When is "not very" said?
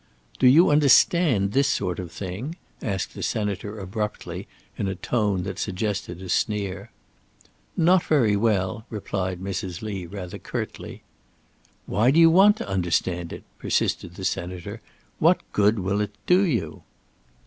7.77-8.35